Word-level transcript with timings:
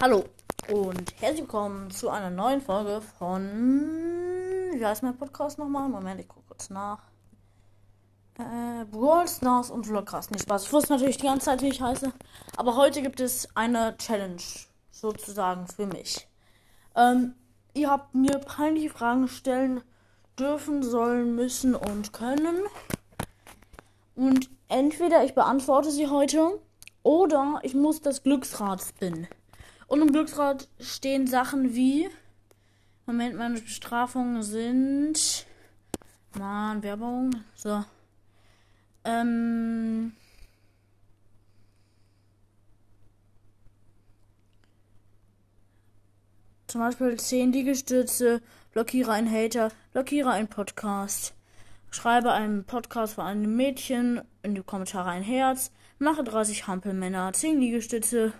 Hallo 0.00 0.24
und 0.70 1.14
herzlich 1.20 1.40
willkommen 1.40 1.90
zu 1.90 2.10
einer 2.10 2.28
neuen 2.28 2.60
Folge 2.60 3.00
von. 3.18 4.70
Wie 4.74 4.84
heißt 4.84 5.02
mein 5.02 5.16
Podcast 5.16 5.58
nochmal? 5.58 5.88
Moment, 5.88 6.20
ich 6.20 6.28
gucke 6.28 6.48
kurz 6.48 6.68
nach. 6.68 6.98
Äh, 8.38 8.84
Brawl 8.84 9.26
Stars 9.26 9.70
und 9.70 9.86
Vlogcast. 9.86 10.32
Nicht 10.32 10.42
Spaß. 10.42 10.64
Ich 10.64 10.72
wusste 10.72 10.92
natürlich 10.92 11.16
die 11.16 11.26
ganze 11.26 11.46
Zeit, 11.46 11.62
wie 11.62 11.68
ich 11.68 11.80
heiße. 11.80 12.12
Aber 12.58 12.76
heute 12.76 13.00
gibt 13.00 13.20
es 13.20 13.48
eine 13.56 13.96
Challenge 13.96 14.42
sozusagen 14.90 15.66
für 15.66 15.86
mich. 15.86 16.28
Ähm, 16.94 17.34
ihr 17.72 17.90
habt 17.90 18.14
mir 18.14 18.38
peinliche 18.38 18.90
Fragen 18.90 19.28
stellen 19.28 19.80
dürfen, 20.38 20.82
sollen, 20.82 21.34
müssen 21.34 21.74
und 21.74 22.12
können. 22.12 22.56
Und 24.14 24.50
entweder 24.68 25.24
ich 25.24 25.34
beantworte 25.34 25.90
sie 25.90 26.08
heute 26.08 26.60
oder 27.02 27.60
ich 27.62 27.74
muss 27.74 28.02
das 28.02 28.22
Glücksrad 28.22 28.82
spinnen. 28.82 29.26
Und 29.86 30.02
im 30.02 30.12
Glücksrad 30.12 30.68
stehen 30.80 31.26
Sachen 31.26 31.74
wie. 31.74 32.08
Moment, 33.06 33.36
meine 33.36 33.60
Bestrafungen 33.60 34.42
sind. 34.42 35.46
Mann, 36.36 36.82
Werbung. 36.82 37.30
So. 37.54 37.84
Ähm. 39.04 40.12
Zum 46.66 46.80
Beispiel 46.80 47.16
10 47.16 47.52
Liegestütze, 47.52 48.42
blockiere 48.72 49.12
einen 49.12 49.30
Hater, 49.30 49.70
blockiere 49.92 50.30
einen 50.30 50.48
Podcast, 50.48 51.32
schreibe 51.90 52.32
einen 52.32 52.64
Podcast 52.64 53.14
von 53.14 53.24
einem 53.24 53.56
Mädchen 53.56 54.20
in 54.42 54.56
die 54.56 54.62
Kommentare 54.62 55.10
ein 55.10 55.22
Herz, 55.22 55.70
mache 56.00 56.24
30 56.24 56.66
Hampelmänner, 56.66 57.32
10 57.32 57.60
Liegestütze, 57.60 58.32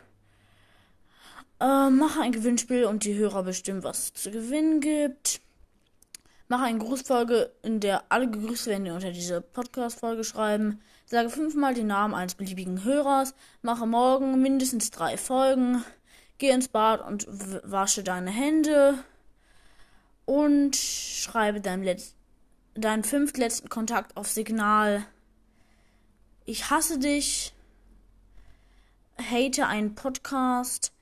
äh, 1.61 1.91
mache 1.91 2.21
ein 2.21 2.33
Gewinnspiel 2.33 2.85
und 2.85 3.05
die 3.05 3.15
Hörer 3.15 3.43
bestimmen, 3.43 3.83
was 3.83 4.05
es 4.05 4.13
zu 4.15 4.31
gewinnen 4.31 4.81
gibt. 4.81 5.41
Mache 6.49 6.65
eine 6.65 6.79
Grußfolge, 6.79 7.53
in 7.63 7.81
der 7.81 8.05
alle 8.11 8.31
gegrüßt 8.31 8.67
werden, 8.67 8.85
die 8.85 8.91
unter 8.91 9.11
diese 9.11 9.41
Podcast-Folge 9.41 10.23
schreiben. 10.23 10.81
Sage 11.05 11.31
fünfmal 11.31 11.75
den 11.75 11.89
Namen 11.89 12.15
eines 12.15 12.35
beliebigen 12.37 12.85
Hörers. 12.85 13.35
Mache 13.63 13.87
morgen 13.87 14.41
mindestens 14.41 14.91
drei 14.91 15.17
Folgen. 15.17 15.85
Geh 16.39 16.51
ins 16.51 16.69
Bad 16.69 17.05
und 17.07 17.27
wasche 17.65 18.05
deine 18.05 18.31
Hände. 18.31 18.99
Und 20.25 20.77
schreibe 20.77 21.61
deinem 21.61 21.83
Letz 21.83 22.15
deinen 22.75 23.05
fünftletzten 23.05 23.69
Kontakt 23.69 24.17
auf 24.17 24.29
Signal. 24.29 25.07
Ich 26.45 26.71
hasse 26.71 26.99
dich. 26.99 27.55
Hate 29.19 29.67
einen 29.67 29.95
Podcast 29.95 30.93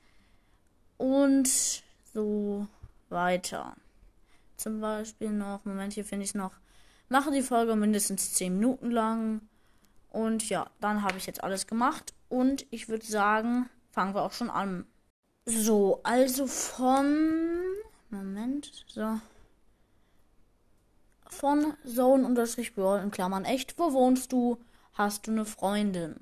und 0.97 1.83
so 2.13 2.67
weiter. 3.09 3.75
Zum 4.57 4.79
Beispiel 4.81 5.31
noch, 5.31 5.65
Moment, 5.65 5.93
hier 5.93 6.05
finde 6.05 6.25
ich 6.25 6.35
noch. 6.35 6.53
Mache 7.09 7.31
die 7.31 7.41
Folge 7.41 7.75
mindestens 7.75 8.33
10 8.33 8.53
Minuten 8.53 8.91
lang. 8.91 9.41
Und 10.09 10.49
ja, 10.49 10.67
dann 10.79 11.03
habe 11.03 11.17
ich 11.17 11.25
jetzt 11.25 11.43
alles 11.43 11.67
gemacht. 11.67 12.13
Und 12.29 12.65
ich 12.71 12.89
würde 12.89 13.05
sagen, 13.05 13.69
fangen 13.91 14.15
wir 14.15 14.23
auch 14.23 14.31
schon 14.31 14.49
an. 14.49 14.85
So, 15.45 15.99
also 16.03 16.47
von. 16.47 17.61
Moment, 18.09 18.85
so. 18.87 19.19
Von 21.27 21.73
Zone-Brawl 21.85 23.01
in 23.01 23.11
Klammern 23.11 23.45
echt. 23.45 23.77
Wo 23.77 23.93
wohnst 23.93 24.31
du? 24.31 24.57
Hast 24.93 25.27
du 25.27 25.31
eine 25.31 25.45
Freundin? 25.45 26.15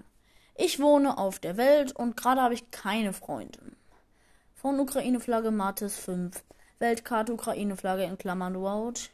Ich 0.55 0.79
wohne 0.79 1.17
auf 1.17 1.39
der 1.39 1.57
Welt 1.57 1.95
und 1.95 2.17
gerade 2.17 2.41
habe 2.41 2.55
ich 2.55 2.71
keine 2.71 3.13
Freundin. 3.13 3.75
Von 4.63 4.79
Ukraine-Flagge 4.79 5.51
Matis 5.51 5.97
5. 5.97 6.41
Weltkarte 6.79 7.33
Ukraine-Flagge 7.33 8.05
in 8.05 8.17
Klammern 8.17 8.55
Road. 8.55 9.09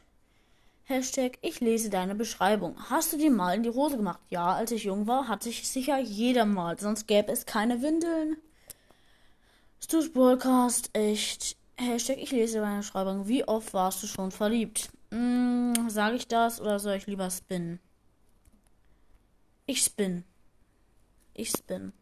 Hashtag 0.84 1.38
Ich 1.40 1.58
lese 1.58 1.90
deine 1.90 2.14
Beschreibung. 2.14 2.76
Hast 2.88 3.12
du 3.12 3.16
dir 3.16 3.32
mal 3.32 3.56
in 3.56 3.64
die 3.64 3.70
Hose 3.70 3.96
gemacht? 3.96 4.20
Ja, 4.28 4.54
als 4.54 4.70
ich 4.70 4.84
jung 4.84 5.08
war, 5.08 5.26
hatte 5.26 5.48
ich 5.48 5.68
sicher 5.68 5.98
jeder 5.98 6.44
mal, 6.44 6.78
sonst 6.78 7.08
gäbe 7.08 7.32
es 7.32 7.46
keine 7.46 7.82
Windeln. 7.82 8.36
Stu's 9.80 10.12
Broadcast, 10.12 10.90
echt. 10.92 11.56
Hashtag 11.76 12.18
Ich 12.18 12.30
lese 12.30 12.60
deine 12.60 12.78
Beschreibung. 12.78 13.26
Wie 13.26 13.42
oft 13.42 13.74
warst 13.74 14.04
du 14.04 14.06
schon 14.06 14.30
verliebt? 14.30 14.88
Hm, 15.10 15.74
sage 15.88 16.14
ich 16.14 16.28
das 16.28 16.60
oder 16.60 16.78
soll 16.78 16.94
ich 16.94 17.08
lieber 17.08 17.28
spinnen? 17.28 17.80
Ich 19.66 19.82
spin. 19.82 20.22
Ich 21.34 21.50
spin. 21.50 21.92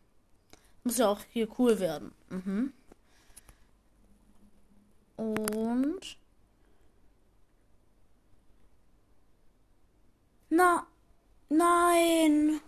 Muss 0.85 0.99
ja 0.99 1.09
auch 1.09 1.21
hier 1.31 1.49
cool 1.59 1.81
werden. 1.81 2.13
Mhm. 2.29 2.75
Und. 5.19 6.17
Na. 10.49 10.87
Nein. 11.51 12.61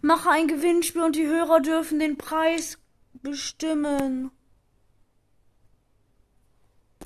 Mache 0.00 0.30
ein 0.30 0.48
Gewinnspiel 0.48 1.02
und 1.02 1.16
die 1.16 1.26
Hörer 1.26 1.60
dürfen 1.60 1.98
den 2.00 2.18
Preis 2.18 2.78
bestimmen. 3.14 4.30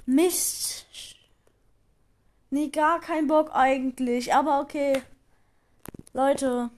Mist. 0.07 0.87
Nee, 2.51 2.69
gar 2.69 3.01
kein 3.01 3.27
Bock 3.27 3.51
eigentlich. 3.53 4.33
Aber 4.33 4.61
okay. 4.61 5.03
Leute. 6.15 6.71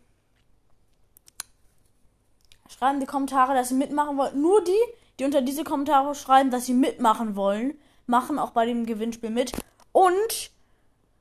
Schreiben 2.68 3.00
die 3.00 3.06
Kommentare, 3.06 3.54
dass 3.54 3.70
ihr 3.70 3.76
mitmachen 3.76 4.16
wollt. 4.16 4.34
Nur 4.34 4.64
die, 4.64 4.72
die 5.18 5.24
unter 5.24 5.42
diese 5.42 5.64
Kommentare 5.64 6.14
schreiben, 6.14 6.50
dass 6.50 6.66
sie 6.66 6.74
mitmachen 6.74 7.36
wollen, 7.36 7.74
machen 8.06 8.38
auch 8.38 8.50
bei 8.50 8.66
dem 8.66 8.86
Gewinnspiel 8.86 9.30
mit. 9.30 9.52
Und 9.92 10.50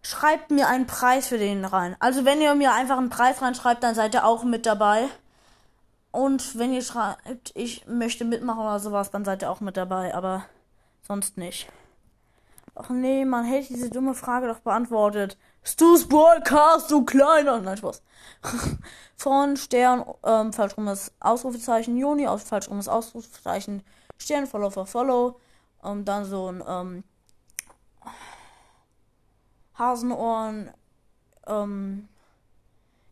schreibt 0.02 0.52
mir 0.52 0.68
einen 0.68 0.88
Preis 0.88 1.28
für 1.28 1.38
den 1.38 1.66
rein. 1.66 1.96
Also 2.00 2.24
wenn 2.24 2.42
ihr 2.42 2.56
mir 2.56 2.74
einfach 2.74 2.98
einen 2.98 3.10
Preis 3.10 3.42
reinschreibt, 3.42 3.84
dann 3.84 3.96
seid 3.96 4.14
ihr 4.14 4.26
auch 4.26 4.44
mit 4.44 4.66
dabei. 4.66 5.08
Und 6.12 6.58
wenn 6.58 6.74
ihr 6.74 6.82
schreibt, 6.82 7.52
ich 7.56 7.86
möchte 7.88 8.24
mitmachen 8.24 8.62
oder 8.62 8.80
sowas, 8.80 9.12
dann 9.12 9.26
seid 9.26 9.42
ihr 9.42 9.52
auch 9.52 9.60
mit 9.60 9.78
dabei, 9.78 10.16
aber 10.16 10.46
sonst 11.02 11.38
nicht. 11.38 11.68
Ach 12.80 12.90
nee, 12.90 13.26
man 13.26 13.44
hätte 13.44 13.74
diese 13.74 13.90
dumme 13.90 14.14
Frage 14.14 14.48
doch 14.48 14.60
beantwortet. 14.60 15.36
Stu's 15.64 16.08
Broadcast, 16.08 16.92
du 16.92 17.04
kleiner. 17.04 17.60
Nein, 17.60 17.78
Spaß. 17.78 18.04
Von 19.16 19.58
Stern, 19.58 20.06
ähm, 20.24 20.54
falsch 20.54 20.78
rum 20.78 20.88
Ausrufezeichen, 21.20 21.98
Juni, 21.98 22.28
aus 22.28 22.44
falsch 22.44 22.70
rum 22.70 22.80
Ausrufezeichen, 22.80 23.84
Stern, 24.20 24.46
Follow 24.46 24.70
for 24.70 24.86
Follow. 24.86 25.40
Und 25.82 26.06
dann 26.06 26.26
so 26.26 26.52
ein, 26.52 26.64
ähm, 26.68 27.04
Hasenohren, 29.74 30.72
ähm, 31.48 32.08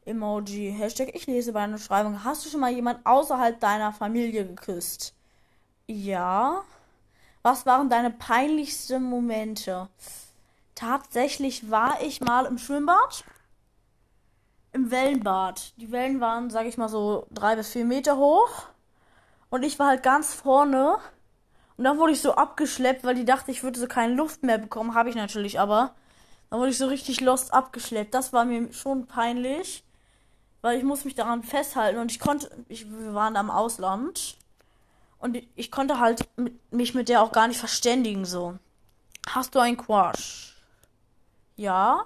Emoji, 0.06 0.76
Hashtag, 0.78 1.16
ich 1.16 1.26
lese 1.26 1.54
bei 1.54 1.62
einer 1.62 1.80
Schreibung. 1.80 2.24
Hast 2.24 2.46
du 2.46 2.50
schon 2.50 2.60
mal 2.60 2.72
jemand 2.72 3.04
außerhalb 3.04 3.60
deiner 3.60 3.92
Familie 3.92 4.46
geküsst? 4.46 5.16
Ja. 5.88 6.64
Was 7.46 7.68
waren 7.68 7.90
deine 7.90 8.10
peinlichsten 8.10 9.04
Momente? 9.04 9.88
Tatsächlich 10.74 11.70
war 11.70 12.02
ich 12.02 12.20
mal 12.20 12.48
im 12.48 12.58
Schwimmbad. 12.58 13.24
Im 14.72 14.90
Wellenbad. 14.90 15.74
Die 15.78 15.92
Wellen 15.92 16.20
waren, 16.20 16.50
sag 16.50 16.66
ich 16.66 16.80
mal, 16.80 16.90
so 16.90 17.28
drei 17.30 17.56
bis 17.56 17.70
vier 17.70 17.86
Meter 17.86 18.18
hoch. 18.18 18.50
Und 19.52 19.62
ich 19.62 19.78
war 19.78 19.90
halt 19.90 20.02
ganz 20.02 20.34
vorne. 20.34 20.98
Und 21.78 21.84
dann 21.84 22.00
wurde 22.00 22.14
ich 22.14 22.22
so 22.22 22.34
abgeschleppt, 22.34 23.04
weil 23.04 23.14
die 23.14 23.26
dachte, 23.26 23.52
ich 23.52 23.62
würde 23.62 23.80
so 23.80 23.86
keine 23.86 24.16
Luft 24.16 24.42
mehr 24.42 24.58
bekommen. 24.58 24.96
Habe 24.96 25.10
ich 25.10 25.16
natürlich 25.16 25.60
aber. 25.60 25.94
Dann 26.50 26.60
wurde 26.60 26.72
ich 26.72 26.80
so 26.80 26.88
richtig 26.88 27.22
lost 27.22 27.54
abgeschleppt. 27.54 28.16
Das 28.16 28.34
war 28.34 28.46
mir 28.46 28.74
schon 28.74 29.06
peinlich. 29.06 29.84
Weil 30.64 30.80
ich 30.80 30.84
muss 30.84 31.06
mich 31.06 31.14
daran 31.14 31.44
festhalten. 31.44 32.00
Und 32.00 32.12
ich 32.12 32.20
konnte. 32.20 32.50
Ich, 32.70 32.90
wir 32.90 33.14
waren 33.14 33.38
am 33.38 33.52
Ausland. 33.52 34.36
Und 35.20 35.42
ich 35.56 35.72
konnte 35.72 36.00
halt 36.00 36.28
mit, 36.38 36.72
mich 36.72 36.94
mit 36.94 37.10
der 37.10 37.22
auch 37.22 37.32
gar 37.32 37.48
nicht 37.48 37.60
verständigen, 37.60 38.26
so. 38.26 38.58
Hast 39.28 39.56
du 39.56 39.60
einen 39.60 39.78
Quash? 39.78 40.56
Ja. 41.56 42.06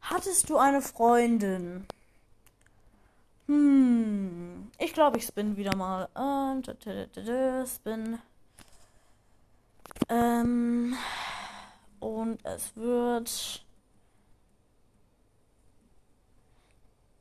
Hattest 0.00 0.50
du 0.50 0.58
eine 0.58 0.82
Freundin? 0.82 1.86
Hm. 3.46 4.70
Ich 4.78 4.92
glaube, 4.92 5.18
ich 5.18 5.26
spin 5.26 5.56
wieder 5.56 5.74
mal. 5.76 6.08
Ähm, 6.16 6.62
spin. 7.66 8.18
Ähm. 10.08 10.96
Und 12.00 12.44
es 12.44 12.76
wird. 12.76 13.64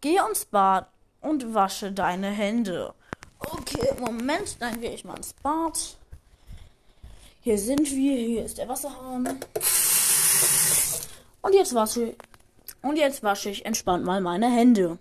Geh 0.01 0.17
ins 0.17 0.45
Bad 0.45 0.89
und 1.21 1.53
wasche 1.53 1.91
deine 1.93 2.27
Hände. 2.27 2.93
Okay, 3.75 3.93
Moment, 3.99 4.57
dann 4.59 4.79
gehe 4.79 4.93
ich 4.93 5.03
mal 5.03 5.17
ins 5.17 5.33
Bad. 5.33 5.97
Hier 7.41 7.57
sind 7.57 7.89
wir, 7.91 8.17
hier 8.17 8.45
ist 8.45 8.57
der 8.57 8.67
Wasserhahn. 8.67 9.39
Und 11.41 11.55
jetzt 11.55 11.73
wasche 11.73 12.15
und 12.81 12.97
jetzt 12.97 13.23
wasche 13.23 13.49
ich 13.49 13.65
entspannt 13.65 14.05
mal 14.05 14.21
meine 14.21 14.49
Hände. 14.49 14.97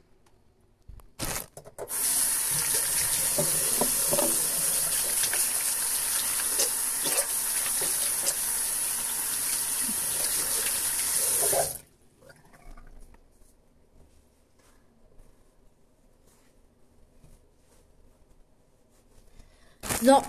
So. 20.02 20.20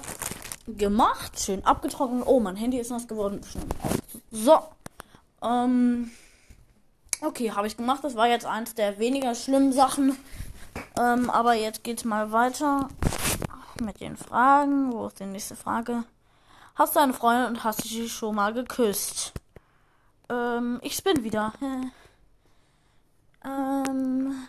Gemacht. 0.68 1.40
Schön 1.40 1.66
abgetrocknet. 1.66 2.28
Oh, 2.28 2.40
mein 2.40 2.56
Handy 2.56 2.78
ist 2.78 2.92
nass 2.92 3.08
geworden. 3.08 3.42
So. 4.31 4.60
Ähm. 5.42 6.12
Okay, 7.22 7.52
habe 7.52 7.66
ich 7.66 7.75
gemacht. 7.75 8.04
Das 8.04 8.16
war 8.16 8.28
jetzt 8.28 8.46
eins 8.46 8.75
der 8.75 9.00
weniger 9.00 9.34
schlimmen 9.34 9.74
Sachen. 9.74 10.16
Ähm, 11.00 11.30
aber 11.31 11.56
jetzt 11.56 11.84
geht's 11.84 12.06
mal 12.06 12.31
weiter 12.31 12.88
mit 13.81 14.00
den 14.00 14.16
Fragen. 14.16 14.94
Wo 14.94 15.08
ist 15.08 15.20
die 15.20 15.25
nächste 15.25 15.56
Frage? 15.56 16.04
Hast 16.75 16.96
du 16.96 17.00
eine 17.00 17.14
Freundin 17.14 17.48
und 17.48 17.64
hast 17.64 17.84
du 17.84 17.88
sie 17.88 18.08
schon 18.08 18.36
mal 18.36 18.54
geküsst? 18.54 19.34
Ähm, 20.30 20.80
ich 20.84 20.96
spin 20.96 21.24
wieder. 21.24 21.54
ähm, 23.44 24.48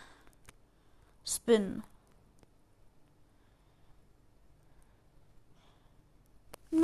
spin. 1.25 1.83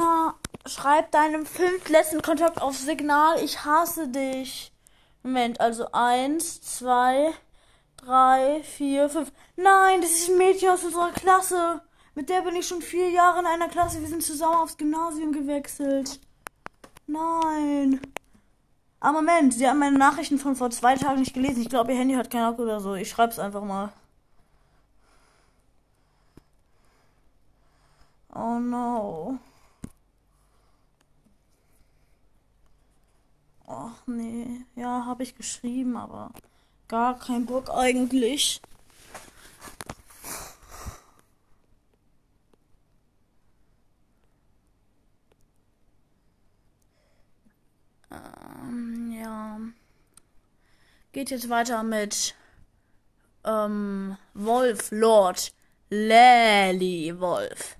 Na, 0.02 0.34
schreib 0.66 1.12
deinem 1.12 1.46
fünftletzten 1.46 2.24
Kontakt 2.24 2.60
auf 2.60 2.76
Signal. 2.76 3.44
Ich 3.44 3.64
hasse 3.66 4.08
dich. 4.08 4.72
Moment, 5.22 5.62
also 5.62 5.92
eins, 5.92 6.60
zwei, 6.62 7.34
drei, 7.98 8.64
vier, 8.64 9.10
fünf. 9.10 9.32
Nein, 9.56 10.02
das 10.02 10.12
ist 10.12 10.30
ein 10.30 10.40
Mädchen 10.40 10.70
aus 10.72 10.84
unserer 10.84 11.12
Klasse. 11.12 11.82
Mit 12.16 12.30
der 12.30 12.42
bin 12.42 12.56
ich 12.56 12.68
schon 12.68 12.82
vier 12.82 13.12
Jahre 13.12 13.42
in 13.42 13.46
einer 13.46 13.70
Klasse. 13.70 14.02
Wir 14.02 14.08
sind 14.08 14.24
zusammen 14.24 14.56
aufs 14.56 14.78
Gymnasium 14.78 15.32
gewechselt. 15.34 16.20
Nein. 17.06 18.02
Ah, 19.00 19.12
Moment, 19.12 19.54
sie 19.54 19.68
haben 19.68 19.80
meine 19.80 19.98
Nachrichten 20.00 20.40
von 20.40 20.56
vor 20.56 20.72
zwei 20.72 20.96
Tagen 20.96 21.20
nicht 21.20 21.34
gelesen. 21.36 21.62
Ich 21.62 21.70
glaube, 21.70 21.92
ihr 21.94 22.00
Handy 22.00 22.16
hat 22.16 22.32
keinen 22.32 22.46
Akku 22.46 22.64
oder 22.64 22.80
so. 22.80 22.96
Ich 22.96 23.10
schreib's 23.10 23.38
einfach 23.40 23.64
mal. 23.64 23.92
Oh 28.34 28.60
no. 28.60 29.40
Ach 33.74 34.06
nee. 34.06 34.66
Ja, 34.76 35.06
habe 35.06 35.24
ich 35.24 35.36
geschrieben, 35.36 35.96
aber 35.96 36.32
gar 36.90 37.18
kein 37.18 37.46
Bock 37.46 37.70
eigentlich. 37.70 38.62
Ähm, 48.12 49.12
ja. 49.18 49.60
Geht 51.14 51.30
jetzt 51.32 51.50
weiter 51.50 51.84
mit 51.84 52.36
ähm, 53.46 54.18
Wolf, 54.34 54.92
Lord, 54.92 55.54
Lally, 55.90 57.18
Wolf. 57.18 57.78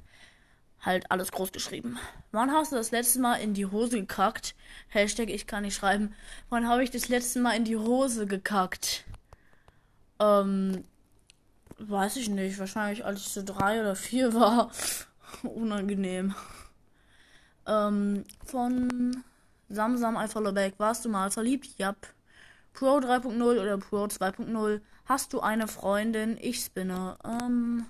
Halt 0.82 1.12
alles 1.12 1.32
groß 1.32 1.52
geschrieben. 1.52 2.00
Wann 2.32 2.52
hast 2.52 2.72
du 2.72 2.76
das 2.76 2.92
letzte 2.92 3.20
Mal 3.20 3.36
in 3.36 3.54
die 3.54 3.68
Hose 3.68 4.00
gekackt? 4.00 4.56
Hashtag 4.88 5.30
ich 5.30 5.46
kann 5.48 5.64
nicht 5.64 5.76
schreiben. 5.76 6.16
Wann 6.50 6.68
habe 6.68 6.84
ich 6.84 6.90
das 6.90 7.08
letzte 7.08 7.40
Mal 7.40 7.56
in 7.56 7.66
die 7.66 7.78
Hose 7.78 8.26
gekackt? 8.26 9.06
Ähm, 10.20 10.84
weiß 11.78 12.18
ich 12.18 12.30
nicht. 12.30 12.58
Wahrscheinlich 12.60 13.06
als 13.06 13.22
ich 13.22 13.30
so 13.30 13.44
drei 13.44 13.80
oder 13.82 13.96
vier 13.96 14.34
war. 14.34 14.72
Unangenehm. 15.44 16.36
Ähm, 17.68 18.24
von 18.46 19.24
Samsam 19.70 20.18
I 20.18 20.28
follow 20.28 20.52
back. 20.52 20.76
Warst 20.78 21.06
du 21.06 21.10
mal 21.10 21.32
verliebt? 21.32 21.70
Ja. 21.78 21.96
Pro 22.74 22.98
3.0 22.98 23.42
oder 23.42 23.78
Pro 23.78 24.06
2.0. 24.06 24.82
Hast 25.06 25.34
du 25.34 25.42
eine 25.42 25.68
Freundin? 25.68 26.38
Ich 26.40 26.64
spinne. 26.66 27.18
Ähm. 27.24 27.86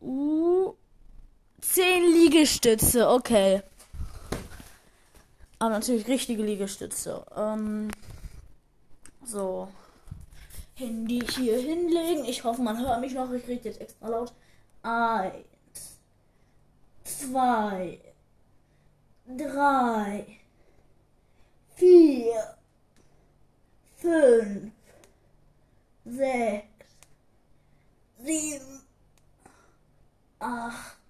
Uh. 0.00 0.74
10 1.60 2.04
Liegestütze, 2.44 3.08
okay. 3.08 3.62
Aber 5.58 5.70
natürlich 5.70 6.06
richtige 6.06 6.42
Liegestütze. 6.42 7.24
Ähm. 7.34 7.90
So. 9.24 9.68
Handy 10.74 11.20
hier 11.20 11.58
hinlegen. 11.58 12.26
Ich 12.26 12.44
hoffe, 12.44 12.60
man 12.60 12.78
hört 12.78 13.00
mich 13.00 13.14
noch. 13.14 13.32
Ich 13.32 13.48
rede 13.48 13.64
jetzt 13.64 13.80
extra 13.80 14.08
laut. 14.08 14.34
Eins, 14.82 15.98
zwei, 17.02 17.98
drei, 19.26 20.26
vier, 21.76 22.56
fünf, 23.96 24.70
sechs, 26.04 26.66
sieben, 28.18 28.82
acht, 30.40 31.03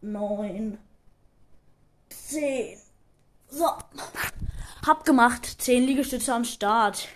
neun, 0.00 0.78
zehn. 2.08 2.78
So. 3.48 3.66
Hab 4.86 5.04
gemacht. 5.04 5.60
Zehn 5.60 5.84
Liegestütze 5.84 6.34
am 6.34 6.44
Start. 6.44 7.08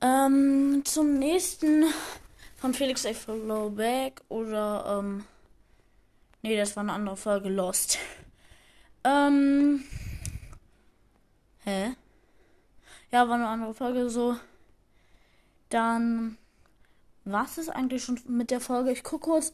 Ähm, 0.00 0.82
zum 0.84 1.18
nächsten 1.18 1.84
von 2.56 2.74
Felix 2.74 3.06
A. 3.06 3.12
Flowback 3.12 4.22
oder, 4.28 4.98
ähm, 4.98 5.24
nee, 6.42 6.56
das 6.56 6.76
war 6.76 6.82
eine 6.82 6.92
andere 6.92 7.16
Folge, 7.16 7.48
Lost. 7.48 7.98
Ähm, 9.04 9.84
hä? 11.64 11.94
Ja, 13.10 13.28
war 13.28 13.36
eine 13.36 13.48
andere 13.48 13.74
Folge 13.74 14.10
so. 14.10 14.36
Dann, 15.70 16.36
was 17.24 17.58
ist 17.58 17.68
eigentlich 17.68 18.04
schon 18.04 18.20
mit 18.26 18.50
der 18.50 18.60
Folge? 18.60 18.92
Ich 18.92 19.02
gucke 19.02 19.30
kurz, 19.30 19.52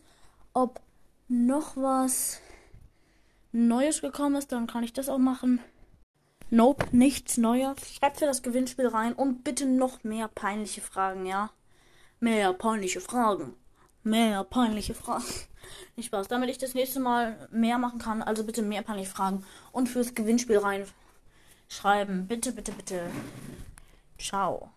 ob 0.53 0.81
noch 1.29 1.77
was 1.77 2.41
Neues 3.53 4.01
gekommen 4.01 4.37
ist, 4.37 4.53
dann 4.53 4.67
kann 4.67 4.85
ich 4.85 4.93
das 4.93 5.09
auch 5.09 5.19
machen. 5.19 5.61
Nope, 6.51 6.87
nichts 6.93 7.37
Neues. 7.37 7.95
Schreibt 7.95 8.19
für 8.19 8.27
das 8.27 8.43
Gewinnspiel 8.43 8.87
rein 8.89 9.13
und 9.13 9.45
bitte 9.45 9.67
noch 9.67 10.05
mehr 10.05 10.29
peinliche 10.29 10.81
Fragen, 10.81 11.27
ja? 11.27 11.51
Mehr 12.21 12.53
peinliche 12.53 13.01
Fragen. 13.01 13.55
Mehr 14.03 14.45
peinliche 14.45 14.95
Fragen. 14.95 15.25
Nicht 15.97 16.07
Spaß. 16.07 16.29
Damit 16.29 16.51
ich 16.51 16.59
das 16.59 16.75
nächste 16.75 17.01
Mal 17.01 17.49
mehr 17.51 17.79
machen 17.79 17.99
kann, 17.99 18.23
also 18.23 18.45
bitte 18.45 18.63
mehr 18.63 18.83
peinliche 18.83 19.11
Fragen 19.11 19.45
und 19.73 19.89
fürs 19.89 20.15
Gewinnspiel 20.15 20.59
rein 20.59 20.85
schreiben. 21.69 22.27
Bitte, 22.27 22.53
bitte, 22.53 22.73
bitte. 22.73 23.11
Ciao. 24.19 24.74